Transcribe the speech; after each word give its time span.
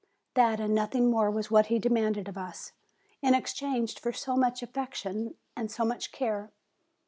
That 0.33 0.59
and 0.59 0.73
nothing 0.73 1.11
more 1.11 1.29
was 1.29 1.51
what 1.51 1.67
he 1.67 1.77
de 1.77 1.87
manded 1.91 2.27
of 2.27 2.35
us, 2.35 2.71
in 3.21 3.35
exchange 3.35 3.99
for 3.99 4.11
so 4.11 4.35
much 4.35 4.63
affection 4.63 5.35
and 5.55 5.69
so 5.69 5.85
much 5.85 6.11
care! 6.11 6.51